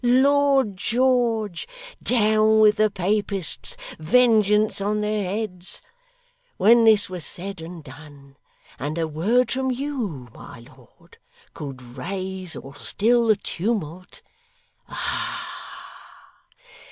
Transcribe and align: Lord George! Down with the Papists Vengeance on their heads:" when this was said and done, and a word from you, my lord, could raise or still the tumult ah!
Lord 0.03 0.77
George! 0.77 1.67
Down 2.01 2.59
with 2.59 2.77
the 2.77 2.89
Papists 2.89 3.77
Vengeance 3.99 4.81
on 4.81 5.01
their 5.01 5.25
heads:" 5.25 5.79
when 6.57 6.85
this 6.85 7.07
was 7.07 7.23
said 7.23 7.61
and 7.61 7.83
done, 7.83 8.35
and 8.79 8.97
a 8.97 9.07
word 9.07 9.51
from 9.51 9.69
you, 9.69 10.27
my 10.33 10.61
lord, 10.61 11.19
could 11.53 11.83
raise 11.83 12.55
or 12.55 12.75
still 12.77 13.27
the 13.27 13.35
tumult 13.35 14.23
ah! 14.89 15.87